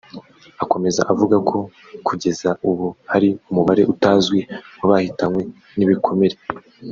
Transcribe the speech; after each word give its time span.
Akomeza 0.63 1.01
avuga 1.11 1.35
ko 1.49 1.57
kugeza 2.07 2.49
ubu 2.69 2.87
hari 3.11 3.29
umubare 3.49 3.81
utazwi 3.93 4.39
w’abahitanwe 4.79 5.41
n’ibikomere 5.77 6.35